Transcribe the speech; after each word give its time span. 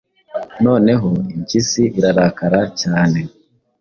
noneho 0.65 1.09
impyisi 1.33 1.83
irakara 1.99 2.61
cyane, 2.81 3.19